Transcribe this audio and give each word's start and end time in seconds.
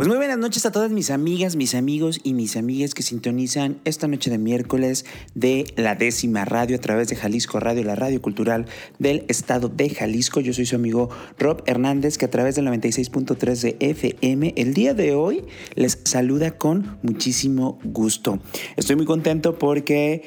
Pues 0.00 0.08
muy 0.08 0.16
buenas 0.16 0.38
noches 0.38 0.64
a 0.64 0.72
todas 0.72 0.90
mis 0.90 1.10
amigas, 1.10 1.56
mis 1.56 1.74
amigos 1.74 2.20
y 2.24 2.32
mis 2.32 2.56
amigas 2.56 2.94
que 2.94 3.02
sintonizan 3.02 3.82
esta 3.84 4.08
noche 4.08 4.30
de 4.30 4.38
miércoles 4.38 5.04
de 5.34 5.66
la 5.76 5.94
décima 5.94 6.46
radio 6.46 6.76
a 6.76 6.80
través 6.80 7.08
de 7.08 7.16
Jalisco 7.16 7.60
Radio, 7.60 7.84
la 7.84 7.96
radio 7.96 8.22
cultural 8.22 8.64
del 8.98 9.26
estado 9.28 9.68
de 9.68 9.90
Jalisco. 9.90 10.40
Yo 10.40 10.54
soy 10.54 10.64
su 10.64 10.74
amigo 10.74 11.10
Rob 11.38 11.62
Hernández 11.66 12.16
que 12.16 12.24
a 12.24 12.30
través 12.30 12.54
del 12.54 12.66
96.3 12.68 13.60
de 13.60 13.76
FM 13.78 14.54
el 14.56 14.72
día 14.72 14.94
de 14.94 15.14
hoy 15.14 15.44
les 15.74 16.00
saluda 16.04 16.52
con 16.56 16.96
muchísimo 17.02 17.78
gusto. 17.84 18.38
Estoy 18.78 18.96
muy 18.96 19.04
contento 19.04 19.58
porque 19.58 20.22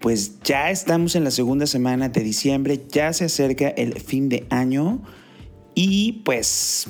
pues 0.00 0.40
ya 0.42 0.70
estamos 0.70 1.16
en 1.16 1.24
la 1.24 1.32
segunda 1.32 1.66
semana 1.66 2.08
de 2.08 2.22
diciembre, 2.22 2.80
ya 2.88 3.12
se 3.12 3.26
acerca 3.26 3.68
el 3.68 4.00
fin 4.00 4.30
de 4.30 4.46
año 4.48 5.02
y 5.74 6.22
pues 6.24 6.88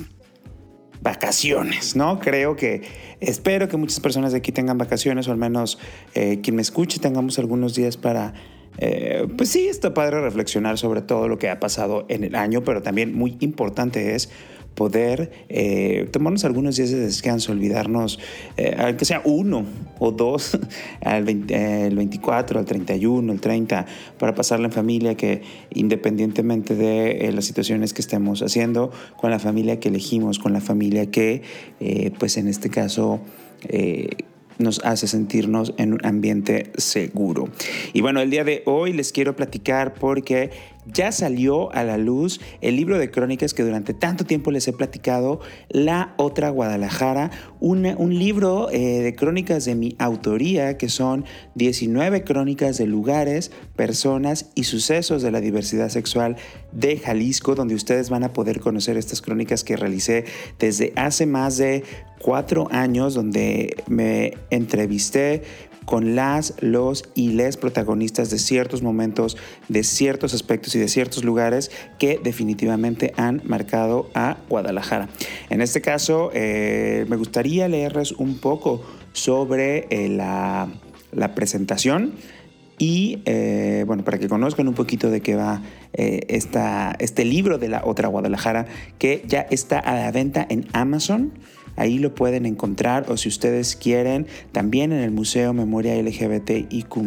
vacaciones, 1.01 1.95
¿no? 1.95 2.19
Creo 2.19 2.55
que, 2.55 2.81
espero 3.19 3.67
que 3.67 3.77
muchas 3.77 3.99
personas 3.99 4.31
de 4.31 4.39
aquí 4.39 4.51
tengan 4.51 4.77
vacaciones, 4.77 5.27
o 5.27 5.31
al 5.31 5.37
menos 5.37 5.79
eh, 6.13 6.39
quien 6.41 6.55
me 6.55 6.61
escuche 6.61 6.99
tengamos 6.99 7.39
algunos 7.39 7.75
días 7.75 7.97
para, 7.97 8.33
eh, 8.77 9.27
pues 9.37 9.49
sí, 9.49 9.67
está 9.67 9.93
padre 9.93 10.21
reflexionar 10.21 10.77
sobre 10.77 11.01
todo 11.01 11.27
lo 11.27 11.37
que 11.37 11.49
ha 11.49 11.59
pasado 11.59 12.05
en 12.09 12.23
el 12.23 12.35
año, 12.35 12.63
pero 12.63 12.81
también 12.81 13.15
muy 13.15 13.37
importante 13.39 14.15
es 14.15 14.29
poder 14.79 15.29
eh, 15.49 16.07
tomarnos 16.09 16.45
algunos 16.45 16.77
días 16.77 16.89
de 16.89 17.01
descanso, 17.01 17.51
olvidarnos, 17.51 18.17
eh, 18.55 18.77
aunque 18.79 19.03
sea 19.03 19.21
uno 19.25 19.65
o 19.99 20.13
dos, 20.13 20.57
al 21.03 21.27
el 21.27 21.95
24, 21.97 22.59
al 22.59 22.65
31, 22.65 23.33
el 23.33 23.41
30, 23.41 23.85
para 24.17 24.35
pasarla 24.35 24.67
en 24.67 24.71
familia, 24.71 25.15
que 25.15 25.41
independientemente 25.73 26.75
de 26.75 27.27
eh, 27.27 27.31
las 27.33 27.43
situaciones 27.43 27.93
que 27.93 27.99
estemos 28.01 28.41
haciendo, 28.41 28.89
con 29.17 29.31
la 29.31 29.39
familia 29.39 29.81
que 29.81 29.89
elegimos, 29.89 30.39
con 30.39 30.53
la 30.53 30.61
familia 30.61 31.11
que, 31.11 31.41
pues 32.17 32.37
en 32.37 32.47
este 32.47 32.69
caso, 32.69 33.19
nos 34.59 34.79
hace 34.85 35.07
sentirnos 35.07 35.73
en 35.77 35.93
un 35.93 36.05
ambiente 36.05 36.71
seguro. 36.77 37.49
Y 37.91 38.01
bueno, 38.01 38.21
el 38.21 38.29
día 38.29 38.43
de 38.43 38.61
hoy 38.65 38.93
les 38.93 39.11
quiero 39.11 39.35
platicar 39.35 39.93
porque 39.93 40.51
ya 40.93 41.11
salió 41.11 41.71
a 41.73 41.83
la 41.83 41.97
luz 41.97 42.39
el 42.61 42.75
libro 42.75 42.97
de 42.97 43.11
crónicas 43.11 43.53
que 43.53 43.63
durante 43.63 43.93
tanto 43.93 44.25
tiempo 44.25 44.51
les 44.51 44.67
he 44.67 44.73
platicado, 44.73 45.39
La 45.69 46.13
Otra 46.17 46.49
Guadalajara, 46.49 47.31
un 47.59 48.17
libro 48.17 48.69
eh, 48.71 49.01
de 49.01 49.15
crónicas 49.15 49.65
de 49.65 49.75
mi 49.75 49.95
autoría, 49.99 50.77
que 50.77 50.89
son 50.89 51.25
19 51.55 52.23
crónicas 52.23 52.77
de 52.77 52.87
lugares, 52.87 53.51
personas 53.75 54.51
y 54.55 54.63
sucesos 54.63 55.21
de 55.21 55.31
la 55.31 55.41
diversidad 55.41 55.89
sexual 55.89 56.37
de 56.71 56.97
Jalisco, 56.97 57.55
donde 57.55 57.75
ustedes 57.75 58.09
van 58.09 58.23
a 58.23 58.33
poder 58.33 58.59
conocer 58.59 58.97
estas 58.97 59.21
crónicas 59.21 59.63
que 59.63 59.75
realicé 59.75 60.25
desde 60.59 60.93
hace 60.95 61.25
más 61.25 61.57
de 61.57 61.83
cuatro 62.19 62.67
años, 62.71 63.13
donde 63.13 63.75
me 63.87 64.33
entrevisté 64.49 65.43
con 65.89 66.13
las, 66.13 66.53
los 66.59 67.09
y 67.15 67.29
les 67.29 67.57
protagonistas 67.57 68.29
de 68.29 68.37
ciertos 68.37 68.83
momentos, 68.83 69.37
de 69.69 69.83
ciertos 69.83 70.35
aspectos 70.35 70.75
y 70.75 70.79
de 70.79 70.87
ciertos 70.87 71.23
lugares 71.23 71.71
que 71.97 72.19
definitivamente 72.23 73.11
han 73.17 73.41
marcado 73.43 74.07
a 74.13 74.37
Guadalajara. 74.49 75.09
En 75.49 75.61
este 75.61 75.81
caso, 75.81 76.29
eh, 76.35 77.07
me 77.09 77.15
gustaría 77.15 77.67
leerles 77.67 78.11
un 78.11 78.37
poco 78.37 78.83
sobre 79.13 79.87
eh, 79.89 80.09
la, 80.09 80.69
presentación. 81.33 82.13
Y 82.77 83.23
eh, 83.25 83.83
bueno, 83.87 84.03
para 84.03 84.19
que 84.19 84.29
conozcan 84.29 84.67
un 84.67 84.75
poquito 84.75 85.09
de 85.09 85.21
qué 85.21 85.33
va 85.33 85.63
este 85.93 87.25
libro 87.25 87.57
de 87.57 87.67
la 87.67 87.81
otra 87.83 88.09
Guadalajara, 88.09 88.67
que 88.99 89.23
ya 89.25 89.41
está 89.49 89.79
a 89.79 89.95
la 89.95 90.11
venta 90.11 90.45
en 90.47 90.67
Amazon. 90.71 91.33
Ahí 91.75 91.99
lo 91.99 92.13
pueden 92.13 92.45
encontrar 92.45 93.05
o 93.09 93.17
si 93.17 93.29
ustedes 93.29 93.75
quieren, 93.75 94.27
también 94.51 94.91
en 94.91 94.99
el 94.99 95.11
Museo 95.11 95.53
Memoria 95.53 95.95
LGBTIQ, 96.01 96.97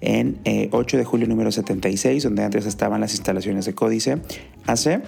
en 0.00 0.38
8 0.70 0.96
eh, 0.96 0.98
de 0.98 1.04
julio 1.04 1.26
número 1.26 1.50
76, 1.50 2.22
donde 2.22 2.44
antes 2.44 2.66
estaban 2.66 3.00
las 3.00 3.12
instalaciones 3.12 3.64
de 3.64 3.74
Códice 3.74 4.18
AC. 4.66 5.02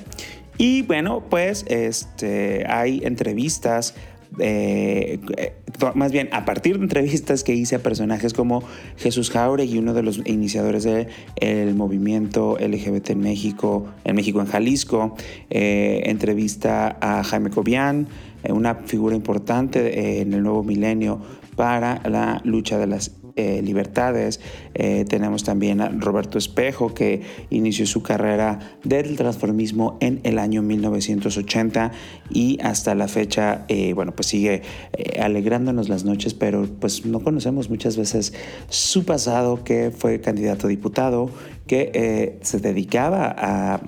Y 0.58 0.82
bueno, 0.82 1.22
pues 1.28 1.64
este, 1.68 2.64
hay 2.68 3.02
entrevistas 3.04 3.94
eh, 4.38 5.20
eh, 5.36 5.54
más 5.94 6.10
bien 6.12 6.28
a 6.32 6.44
partir 6.44 6.76
de 6.76 6.82
entrevistas 6.82 7.44
que 7.44 7.54
hice 7.54 7.76
a 7.76 7.78
personajes 7.78 8.34
como 8.34 8.62
Jesús 8.96 9.30
Jauregui, 9.30 9.78
uno 9.78 9.94
de 9.94 10.02
los 10.02 10.18
iniciadores 10.26 10.84
del 10.84 11.74
movimiento 11.74 12.58
LGBT 12.58 13.10
en 13.10 13.20
México, 13.20 13.86
en 14.04 14.16
México, 14.16 14.40
en 14.40 14.46
Jalisco, 14.46 15.16
entrevista 15.48 16.98
a 17.00 17.22
Jaime 17.22 17.50
Cobian, 17.50 18.08
eh, 18.08 18.35
una 18.48 18.74
figura 18.74 19.16
importante 19.16 19.98
eh, 19.98 20.20
en 20.20 20.32
el 20.32 20.42
nuevo 20.42 20.62
milenio 20.62 21.20
para 21.56 22.00
la 22.08 22.40
lucha 22.44 22.78
de 22.78 22.86
las 22.86 23.12
eh, 23.36 23.60
libertades. 23.62 24.40
tenemos 24.74 25.44
también 25.44 25.82
a 25.82 25.88
Roberto 25.88 26.38
Espejo, 26.38 26.94
que 26.94 27.20
inició 27.50 27.86
su 27.86 28.02
carrera 28.02 28.78
del 28.82 29.16
transformismo 29.16 29.98
en 30.00 30.20
el 30.22 30.38
año 30.38 30.62
1980 30.62 31.92
y 32.30 32.58
hasta 32.62 32.94
la 32.94 33.08
fecha, 33.08 33.66
bueno, 33.94 34.14
pues 34.14 34.28
sigue 34.28 34.62
alegrándonos 35.20 35.90
las 35.90 36.04
noches, 36.04 36.32
pero 36.32 36.66
pues 36.80 37.04
no 37.04 37.20
conocemos 37.20 37.68
muchas 37.68 37.98
veces 37.98 38.32
su 38.70 39.04
pasado, 39.04 39.64
que 39.64 39.90
fue 39.90 40.20
candidato 40.20 40.66
a 40.66 40.70
diputado, 40.70 41.30
que 41.66 42.38
se 42.40 42.58
dedicaba 42.58 43.34
a 43.36 43.80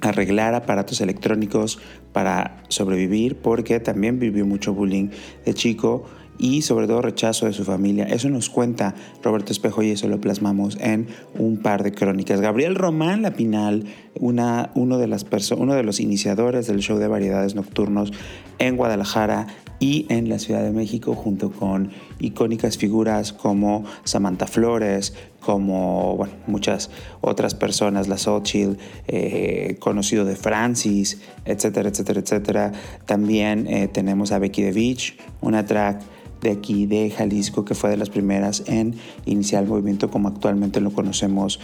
arreglar 0.00 0.54
aparatos 0.54 1.00
electrónicos 1.00 1.78
para 2.12 2.62
sobrevivir 2.68 3.36
porque 3.36 3.80
también 3.80 4.18
vivió 4.18 4.46
mucho 4.46 4.74
bullying 4.74 5.08
de 5.44 5.54
chico 5.54 6.04
y 6.38 6.62
sobre 6.62 6.86
todo 6.86 7.02
rechazo 7.02 7.46
de 7.46 7.52
su 7.52 7.64
familia. 7.64 8.04
Eso 8.04 8.30
nos 8.30 8.48
cuenta 8.48 8.94
Roberto 9.22 9.52
Espejo 9.52 9.82
y 9.82 9.90
eso 9.90 10.08
lo 10.08 10.20
plasmamos 10.20 10.78
en 10.80 11.08
un 11.36 11.58
par 11.58 11.82
de 11.82 11.92
crónicas. 11.92 12.40
Gabriel 12.40 12.76
Román 12.76 13.22
Lapinal, 13.22 13.84
una, 14.14 14.70
uno, 14.74 14.98
de 14.98 15.08
las 15.08 15.26
uno 15.56 15.74
de 15.74 15.82
los 15.82 16.00
iniciadores 16.00 16.66
del 16.68 16.78
show 16.78 16.98
de 16.98 17.08
variedades 17.08 17.54
nocturnos 17.54 18.12
en 18.58 18.76
Guadalajara, 18.76 19.48
y 19.80 20.06
en 20.08 20.28
la 20.28 20.38
Ciudad 20.38 20.62
de 20.62 20.70
México 20.70 21.14
junto 21.14 21.50
con 21.50 21.90
icónicas 22.18 22.78
figuras 22.78 23.32
como 23.32 23.84
Samantha 24.04 24.46
Flores, 24.46 25.14
como 25.40 26.26
muchas 26.46 26.90
otras 27.20 27.54
personas, 27.54 28.08
la 28.08 28.18
Sochil, 28.18 28.78
eh, 29.06 29.76
conocido 29.78 30.24
de 30.24 30.36
Francis, 30.36 31.20
etcétera, 31.44 31.88
etcétera, 31.88 32.20
etcétera. 32.20 32.72
También 33.06 33.66
eh, 33.66 33.88
tenemos 33.88 34.32
a 34.32 34.38
Becky 34.38 34.62
de 34.62 34.72
Beach, 34.72 35.16
una 35.40 35.64
track 35.64 36.02
de 36.40 36.50
aquí 36.50 36.86
de 36.86 37.10
Jalisco 37.10 37.64
que 37.64 37.74
fue 37.74 37.90
de 37.90 37.96
las 37.96 38.10
primeras 38.10 38.62
en 38.66 38.94
iniciar 39.26 39.64
el 39.64 39.68
movimiento 39.68 40.10
como 40.10 40.28
actualmente 40.28 40.80
lo 40.80 40.92
conocemos. 40.92 41.60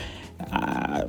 Ah, 0.51 1.07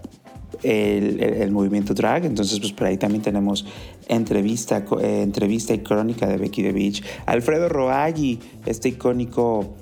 el, 0.63 1.51
movimiento 1.51 1.93
drag. 1.93 2.25
Entonces, 2.25 2.59
pues 2.59 2.71
por 2.73 2.87
ahí 2.87 2.97
también 2.97 3.21
tenemos 3.21 3.65
entrevista, 4.07 4.85
eh, 5.01 5.21
entrevista 5.21 5.73
y 5.73 5.79
crónica 5.79 6.27
de 6.27 6.37
Becky 6.37 6.63
the 6.63 6.71
Beach. 6.71 7.03
Alfredo 7.25 7.69
Roaggi, 7.69 8.39
este 8.65 8.89
icónico 8.89 9.75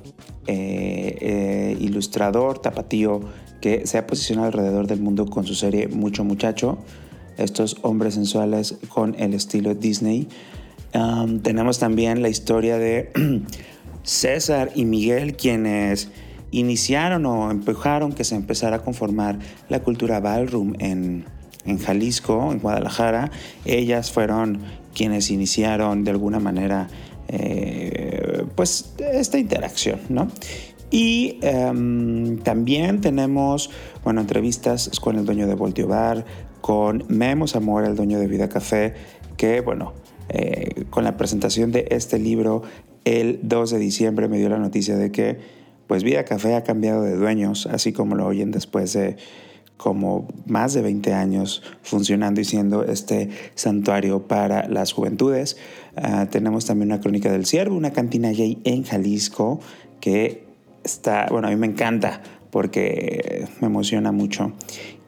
eh, 0.47 1.17
eh, 1.21 1.77
ilustrador 1.79 2.59
tapatío 2.59 3.21
que 3.61 3.87
se 3.87 3.97
ha 3.97 4.05
posicionado 4.05 4.47
alrededor 4.47 4.87
del 4.87 4.99
mundo 4.99 5.25
con 5.25 5.45
su 5.45 5.55
serie 5.55 5.87
Mucho 5.87 6.23
Muchacho. 6.23 6.77
Estos 7.37 7.77
hombres 7.81 8.15
sensuales 8.15 8.75
con 8.89 9.15
el 9.17 9.33
estilo 9.33 9.73
Disney. 9.73 10.27
Tenemos 11.41 11.79
también 11.79 12.21
la 12.21 12.29
historia 12.29 12.77
de 12.77 13.11
César 14.03 14.71
y 14.75 14.85
Miguel, 14.85 15.35
quienes 15.35 16.09
iniciaron 16.53 17.25
o 17.25 17.51
empujaron 17.51 18.13
que 18.13 18.23
se 18.23 18.35
empezara 18.35 18.77
a 18.77 18.79
conformar 18.81 19.39
la 19.69 19.79
cultura 19.79 20.19
ballroom 20.19 20.73
en, 20.79 21.25
Jalisco, 21.79 22.51
en 22.51 22.59
Guadalajara. 22.59 23.31
Ellas 23.65 24.11
fueron 24.11 24.59
quienes 24.93 25.31
iniciaron 25.31 26.03
de 26.03 26.11
alguna 26.11 26.39
manera 26.39 26.87
eh, 27.27 28.45
pues 28.55 28.93
esta 28.99 29.39
interacción, 29.39 29.99
¿no? 30.09 30.27
Y 30.91 31.39
em, 31.41 32.37
también 32.39 33.01
tenemos, 33.01 33.71
bueno, 34.03 34.21
entrevistas 34.21 34.91
con 34.99 35.17
el 35.17 35.25
dueño 35.25 35.47
de 35.47 35.55
Voltio 35.55 35.87
Bar, 35.87 36.23
con 36.61 37.05
Memo 37.07 37.47
Zamora, 37.47 37.87
el 37.87 37.95
dueño 37.95 38.19
de 38.19 38.27
Vida 38.27 38.47
Café, 38.47 38.93
que, 39.35 39.61
bueno, 39.61 39.93
eh, 40.29 40.85
con 40.91 41.03
la 41.03 41.17
presentación 41.17 41.71
de 41.71 41.87
este 41.89 42.19
libro 42.19 42.61
el 43.05 43.39
2 43.41 43.71
de 43.71 43.79
diciembre 43.79 44.27
me 44.27 44.37
dio 44.37 44.49
la 44.49 44.59
noticia 44.59 44.95
de 44.95 45.11
que 45.11 45.62
pues 45.93 46.03
Vida 46.03 46.25
Café 46.25 46.55
ha 46.55 46.63
cambiado 46.63 47.03
de 47.03 47.15
dueños, 47.15 47.67
así 47.67 47.93
como 47.93 48.15
lo 48.15 48.25
oyen 48.25 48.49
después 48.49 48.93
de 48.93 49.15
como 49.77 50.27
más 50.47 50.73
de 50.73 50.81
20 50.81 51.13
años 51.13 51.61
funcionando 51.83 52.41
y 52.41 52.45
siendo 52.45 52.83
este 52.83 53.29
santuario 53.53 54.27
para 54.27 54.67
las 54.67 54.91
juventudes. 54.91 55.55
Ah, 55.95 56.25
tenemos 56.31 56.65
también 56.65 56.89
una 56.89 56.99
crónica 56.99 57.31
del 57.31 57.45
ciervo, 57.45 57.75
una 57.75 57.93
cantina 57.93 58.31
gay 58.31 58.57
en 58.63 58.81
Jalisco 58.81 59.59
que 59.99 60.47
está, 60.83 61.27
bueno, 61.29 61.47
a 61.47 61.51
mí 61.51 61.57
me 61.57 61.67
encanta 61.67 62.23
porque 62.49 63.45
me 63.61 63.67
emociona 63.67 64.11
mucho. 64.11 64.51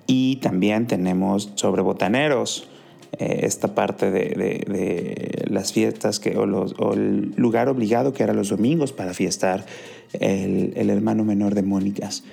Y 0.05 0.35
también 0.35 0.85
tenemos 0.85 1.51
sobre 1.55 1.81
botaneros, 1.81 2.69
eh, 3.17 3.41
esta 3.43 3.73
parte 3.75 4.11
de, 4.11 5.45
las 5.49 5.73
fiestas 5.73 6.19
que, 6.19 6.37
o, 6.37 6.93
el 6.93 7.33
lugar 7.35 7.69
obligado 7.69 8.13
que 8.13 8.23
era 8.23 8.33
los 8.33 8.49
domingos 8.49 8.93
para 8.93 9.13
fiestar 9.13 9.65
el, 10.13 10.89
hermano 10.89 11.23
menor 11.23 11.55
de 11.55 11.63
Mónicas. 11.63 12.23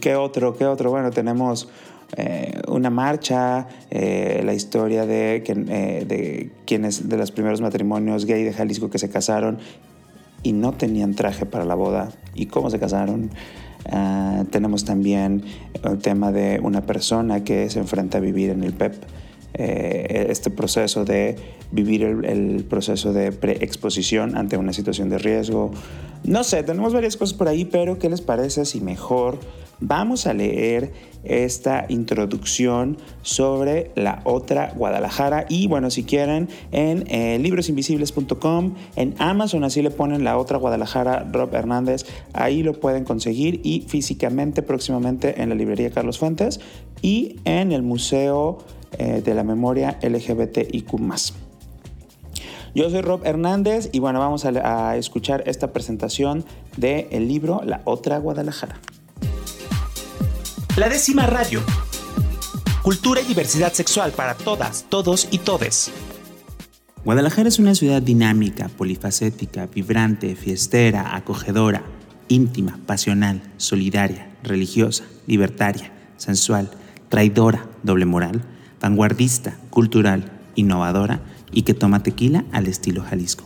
¿Qué 0.00 0.16
otro? 0.16 0.56
¿Qué 0.56 0.66
otro? 0.66 0.90
Bueno, 0.90 1.10
tenemos 1.10 1.68
eh, 2.16 2.60
una 2.68 2.90
marcha, 2.90 3.68
eh, 3.90 4.42
la 4.44 4.54
historia 4.54 5.06
de, 5.06 5.40
de 5.40 6.50
quienes 6.66 7.08
de 7.08 7.16
los 7.16 7.30
primeros 7.30 7.60
matrimonios 7.60 8.26
gay 8.26 8.44
de 8.44 8.52
Jalisco 8.52 8.90
que 8.90 8.98
se 8.98 9.08
casaron 9.08 9.58
y 10.42 10.52
no 10.52 10.72
tenían 10.72 11.14
traje 11.14 11.46
para 11.46 11.64
la 11.64 11.74
boda 11.74 12.12
y 12.34 12.46
cómo 12.46 12.70
se 12.70 12.78
casaron. 12.78 13.30
Ah, 13.90 14.44
tenemos 14.50 14.84
también 14.84 15.42
el 15.82 15.98
tema 15.98 16.32
de 16.32 16.60
una 16.62 16.82
persona 16.82 17.44
que 17.44 17.68
se 17.68 17.80
enfrenta 17.80 18.18
a 18.18 18.20
vivir 18.20 18.50
en 18.50 18.62
el 18.62 18.72
PEP. 18.72 18.94
Eh, 19.56 20.26
este 20.30 20.50
proceso 20.50 21.04
de 21.04 21.36
vivir 21.70 22.02
el, 22.02 22.64
proceso 22.68 23.12
de 23.12 23.30
preexposición 23.30 24.36
ante 24.36 24.56
una 24.56 24.72
situación 24.72 25.10
de 25.10 25.18
riesgo. 25.18 25.70
No 26.24 26.42
sé, 26.42 26.64
tenemos 26.64 26.92
varias 26.92 27.16
cosas 27.16 27.38
por 27.38 27.46
ahí, 27.46 27.64
pero 27.64 28.00
¿qué 28.00 28.10
les 28.10 28.20
parece 28.20 28.64
si 28.64 28.80
mejor 28.80 29.38
vamos 29.78 30.26
a 30.26 30.34
leer 30.34 30.92
esta 31.22 31.86
introducción 31.88 32.98
sobre 33.22 33.92
la 33.94 34.22
otra 34.24 34.72
Guadalajara? 34.74 35.46
Y 35.48 35.68
bueno, 35.68 35.88
si 35.88 36.02
quieren, 36.02 36.48
en 36.72 37.04
eh, 37.06 37.38
librosinvisibles.com, 37.38 38.74
en 38.96 39.14
Amazon, 39.18 39.62
así 39.62 39.82
le 39.82 39.92
ponen 39.92 40.24
la 40.24 40.36
otra 40.36 40.58
Guadalajara, 40.58 41.28
Rob 41.30 41.54
Hernández, 41.54 42.06
ahí 42.32 42.64
lo 42.64 42.80
pueden 42.80 43.04
conseguir 43.04 43.60
y 43.62 43.82
físicamente 43.86 44.62
próximamente 44.62 45.40
en 45.40 45.50
la 45.50 45.54
librería 45.54 45.90
Carlos 45.90 46.18
Fuentes 46.18 46.58
y 47.02 47.36
en 47.44 47.70
el 47.70 47.82
Museo 47.82 48.58
eh, 48.98 49.22
de 49.24 49.34
la 49.34 49.44
memoria 49.44 49.98
LGBTIQ. 50.02 50.92
Yo 52.74 52.90
soy 52.90 53.02
Rob 53.02 53.24
Hernández 53.24 53.88
y 53.92 54.00
bueno, 54.00 54.18
vamos 54.18 54.44
a, 54.44 54.96
escuchar 54.96 55.44
esta 55.46 55.72
presentación 55.72 56.44
del 56.76 57.06
el 57.12 57.28
libro 57.28 57.60
La 57.64 57.82
Otra 57.84 58.18
Guadalajara. 58.18 58.80
La 60.76 60.88
décima 60.88 61.26
radio. 61.26 61.60
Cultura 62.82 63.20
y 63.20 63.24
diversidad 63.24 63.72
sexual 63.72 64.10
para 64.10 64.34
todas, 64.34 64.86
todos 64.88 65.28
y 65.30 65.38
todes. 65.38 65.92
Guadalajara 67.04 67.48
es 67.48 67.60
una 67.60 67.76
ciudad 67.76 68.02
dinámica, 68.02 68.68
polifacética, 68.68 69.66
vibrante, 69.66 70.34
fiestera, 70.34 71.14
acogedora, 71.14 71.84
íntima, 72.28 72.80
pasional, 72.86 73.42
solidaria, 73.56 74.30
religiosa, 74.42 75.04
libertaria, 75.26 75.92
sensual, 76.16 76.70
traidora, 77.08 77.68
doble 77.84 78.06
moral, 78.06 78.42
vanguardista, 78.84 79.56
cultural, 79.70 80.30
innovadora 80.56 81.22
y 81.50 81.62
que 81.62 81.72
toma 81.72 82.02
tequila 82.02 82.44
al 82.52 82.66
estilo 82.66 83.02
Jalisco. 83.02 83.42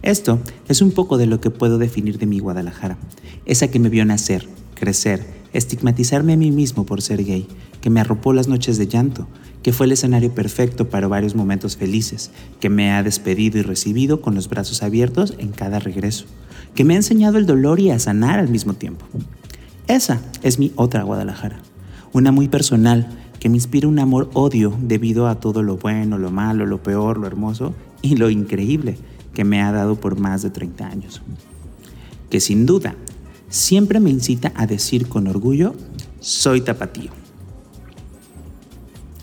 Esto 0.00 0.40
es 0.66 0.80
un 0.80 0.92
poco 0.92 1.18
de 1.18 1.26
lo 1.26 1.42
que 1.42 1.50
puedo 1.50 1.76
definir 1.76 2.16
de 2.16 2.24
mi 2.24 2.38
Guadalajara, 2.38 2.96
esa 3.44 3.68
que 3.68 3.78
me 3.78 3.90
vio 3.90 4.06
nacer, 4.06 4.48
crecer, 4.74 5.26
estigmatizarme 5.52 6.32
a 6.32 6.36
mí 6.38 6.50
mismo 6.50 6.86
por 6.86 7.02
ser 7.02 7.22
gay, 7.22 7.48
que 7.82 7.90
me 7.90 8.00
arropó 8.00 8.32
las 8.32 8.48
noches 8.48 8.78
de 8.78 8.86
llanto, 8.86 9.28
que 9.62 9.74
fue 9.74 9.84
el 9.84 9.92
escenario 9.92 10.34
perfecto 10.34 10.88
para 10.88 11.06
varios 11.06 11.34
momentos 11.34 11.76
felices, 11.76 12.30
que 12.58 12.70
me 12.70 12.92
ha 12.92 13.02
despedido 13.02 13.58
y 13.58 13.62
recibido 13.62 14.22
con 14.22 14.34
los 14.34 14.48
brazos 14.48 14.82
abiertos 14.82 15.34
en 15.36 15.50
cada 15.50 15.80
regreso, 15.80 16.24
que 16.74 16.84
me 16.84 16.94
ha 16.94 16.96
enseñado 16.96 17.36
el 17.36 17.44
dolor 17.44 17.78
y 17.78 17.90
a 17.90 17.98
sanar 17.98 18.38
al 18.38 18.48
mismo 18.48 18.72
tiempo. 18.72 19.04
Esa 19.86 20.22
es 20.42 20.58
mi 20.58 20.72
otra 20.76 21.02
Guadalajara, 21.02 21.60
una 22.14 22.32
muy 22.32 22.48
personal, 22.48 23.18
que 23.42 23.48
me 23.48 23.56
inspira 23.56 23.88
un 23.88 23.98
amor-odio 23.98 24.72
debido 24.80 25.26
a 25.26 25.40
todo 25.40 25.64
lo 25.64 25.76
bueno, 25.76 26.16
lo 26.16 26.30
malo, 26.30 26.64
lo 26.64 26.80
peor, 26.80 27.18
lo 27.18 27.26
hermoso 27.26 27.74
y 28.00 28.14
lo 28.14 28.30
increíble 28.30 28.96
que 29.34 29.42
me 29.42 29.60
ha 29.60 29.72
dado 29.72 29.96
por 29.96 30.16
más 30.16 30.42
de 30.42 30.50
30 30.50 30.86
años. 30.86 31.22
Que 32.30 32.38
sin 32.38 32.66
duda 32.66 32.94
siempre 33.48 33.98
me 33.98 34.10
incita 34.10 34.52
a 34.54 34.68
decir 34.68 35.08
con 35.08 35.26
orgullo, 35.26 35.74
soy 36.20 36.60
tapatío. 36.60 37.10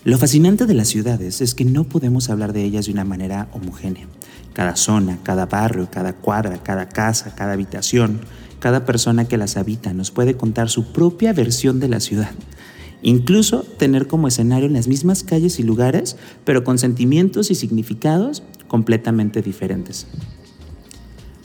Lo 0.03 0.17
fascinante 0.17 0.65
de 0.65 0.73
las 0.73 0.89
ciudades 0.89 1.39
es 1.39 1.55
que 1.55 1.63
no 1.63 1.85
podemos 1.85 2.29
hablar 2.29 2.51
de 2.51 2.65
ellas 2.65 2.87
de 2.87 2.91
una 2.91 3.05
manera 3.05 3.47
homogénea. 3.53 4.07
Cada 4.51 4.75
zona, 4.75 5.19
cada 5.23 5.45
barrio, 5.45 5.87
cada 5.89 6.11
cuadra, 6.11 6.61
cada 6.61 6.89
casa, 6.89 7.35
cada 7.35 7.53
habitación, 7.53 8.19
cada 8.59 8.85
persona 8.85 9.29
que 9.29 9.37
las 9.37 9.55
habita 9.55 9.93
nos 9.93 10.11
puede 10.11 10.35
contar 10.35 10.67
su 10.69 10.91
propia 10.91 11.31
versión 11.31 11.79
de 11.79 11.87
la 11.87 12.01
ciudad 12.01 12.31
Incluso 13.01 13.63
tener 13.63 14.07
como 14.07 14.27
escenario 14.27 14.67
en 14.67 14.73
las 14.73 14.87
mismas 14.87 15.23
calles 15.23 15.59
y 15.59 15.63
lugares, 15.63 16.17
pero 16.43 16.63
con 16.63 16.77
sentimientos 16.77 17.49
y 17.49 17.55
significados 17.55 18.43
completamente 18.67 19.41
diferentes. 19.41 20.07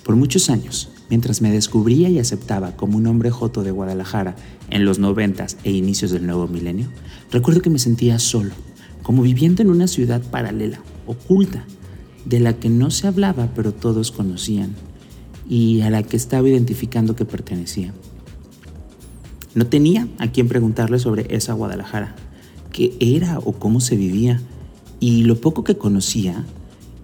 Por 0.04 0.16
muchos 0.16 0.50
años, 0.50 0.90
mientras 1.08 1.40
me 1.40 1.50
descubría 1.50 2.08
y 2.08 2.18
aceptaba 2.18 2.76
como 2.76 2.98
un 2.98 3.06
hombre 3.06 3.30
joto 3.30 3.62
de 3.62 3.70
Guadalajara 3.70 4.36
en 4.70 4.84
los 4.84 4.98
noventas 4.98 5.56
e 5.64 5.70
inicios 5.70 6.10
del 6.10 6.26
nuevo 6.26 6.48
milenio, 6.48 6.88
recuerdo 7.30 7.62
que 7.62 7.70
me 7.70 7.78
sentía 7.78 8.18
solo, 8.18 8.52
como 9.02 9.22
viviendo 9.22 9.62
en 9.62 9.70
una 9.70 9.86
ciudad 9.86 10.22
paralela, 10.22 10.80
oculta, 11.06 11.64
de 12.24 12.40
la 12.40 12.54
que 12.54 12.70
no 12.70 12.90
se 12.90 13.06
hablaba 13.06 13.50
pero 13.54 13.72
todos 13.72 14.10
conocían 14.10 14.74
y 15.48 15.82
a 15.82 15.90
la 15.90 16.02
que 16.02 16.16
estaba 16.16 16.48
identificando 16.48 17.14
que 17.16 17.24
pertenecía. 17.24 17.92
No 19.54 19.66
tenía 19.66 20.08
a 20.18 20.28
quien 20.28 20.48
preguntarle 20.48 20.98
sobre 20.98 21.34
esa 21.34 21.52
Guadalajara, 21.52 22.16
qué 22.72 22.96
era 22.98 23.38
o 23.38 23.52
cómo 23.52 23.80
se 23.80 23.96
vivía. 23.96 24.40
Y 24.98 25.22
lo 25.24 25.40
poco 25.40 25.62
que 25.62 25.76
conocía 25.76 26.44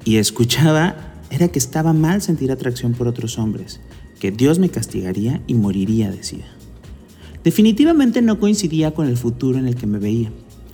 y 0.05 0.17
escuchaba 0.17 0.97
era 1.31 1.49
que 1.49 1.61
estaba 1.61 1.93
mal 1.93 2.23
sentir 2.23 2.51
atracción 2.51 2.93
por 2.93 3.07
otros 3.07 3.39
hombres, 3.39 3.81
que 4.19 4.33
Dios 4.33 4.59
me 4.59 4.69
castigaría 4.69 5.43
y 5.47 5.55
moriría, 5.55 6.11
decía. 6.11 6.47
Definitivamente 7.45 8.21
no 8.21 8.41
coincidía 8.41 8.93
con 8.93 9.07
el 9.07 9.17
futuro 9.17 9.59
en 9.59 9.69
el 9.69 9.77
que 9.77 9.87
me 9.87 9.99
veía, 9.99 10.33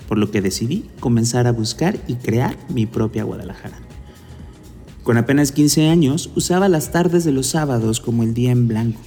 por 0.09 0.17
lo 0.17 0.31
que 0.31 0.41
decidí 0.41 0.87
comenzar 0.99 1.47
a 1.47 1.53
buscar 1.53 1.99
y 2.09 2.15
crear 2.15 2.57
mi 2.71 2.87
propia 2.87 3.25
Guadalajara. 3.25 3.79
Con 5.03 5.19
apenas 5.19 5.53
15 5.53 5.89
años 5.89 6.31
usaba 6.35 6.69
las 6.69 6.91
tardes 6.91 7.25
de 7.25 7.33
los 7.33 7.49
sábados 7.49 8.01
como 8.01 8.23
el 8.23 8.35
día 8.35 8.51
en 8.51 8.67
blanco 8.67 9.01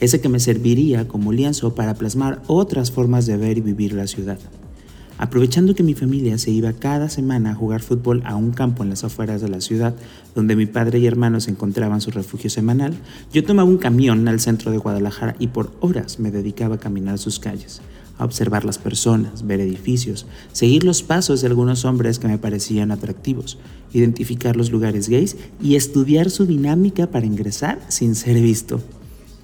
ese 0.00 0.20
que 0.20 0.28
me 0.28 0.40
serviría 0.40 1.08
como 1.08 1.32
lienzo 1.32 1.74
para 1.74 1.94
plasmar 1.94 2.42
otras 2.46 2.90
formas 2.90 3.26
de 3.26 3.36
ver 3.36 3.58
y 3.58 3.62
vivir 3.62 3.92
la 3.92 4.06
ciudad. 4.06 4.38
Aprovechando 5.16 5.76
que 5.76 5.84
mi 5.84 5.94
familia 5.94 6.38
se 6.38 6.50
iba 6.50 6.72
cada 6.72 7.08
semana 7.08 7.52
a 7.52 7.54
jugar 7.54 7.82
fútbol 7.82 8.22
a 8.24 8.34
un 8.34 8.50
campo 8.50 8.82
en 8.82 8.90
las 8.90 9.04
afueras 9.04 9.40
de 9.40 9.48
la 9.48 9.60
ciudad, 9.60 9.94
donde 10.34 10.56
mi 10.56 10.66
padre 10.66 10.98
y 10.98 11.06
hermanos 11.06 11.46
encontraban 11.46 12.00
su 12.00 12.10
refugio 12.10 12.50
semanal, 12.50 12.94
yo 13.32 13.44
tomaba 13.44 13.68
un 13.68 13.78
camión 13.78 14.26
al 14.26 14.40
centro 14.40 14.72
de 14.72 14.78
Guadalajara 14.78 15.36
y 15.38 15.48
por 15.48 15.72
horas 15.78 16.18
me 16.18 16.32
dedicaba 16.32 16.74
a 16.74 16.80
caminar 16.80 17.18
sus 17.18 17.38
calles, 17.38 17.80
a 18.18 18.24
observar 18.24 18.64
las 18.64 18.78
personas, 18.78 19.46
ver 19.46 19.60
edificios, 19.60 20.26
seguir 20.52 20.82
los 20.82 21.04
pasos 21.04 21.40
de 21.40 21.46
algunos 21.46 21.84
hombres 21.84 22.18
que 22.18 22.26
me 22.26 22.38
parecían 22.38 22.90
atractivos, 22.90 23.58
identificar 23.92 24.56
los 24.56 24.72
lugares 24.72 25.08
gays 25.08 25.36
y 25.62 25.76
estudiar 25.76 26.28
su 26.28 26.44
dinámica 26.44 27.06
para 27.06 27.26
ingresar 27.26 27.78
sin 27.88 28.16
ser 28.16 28.40
visto 28.40 28.80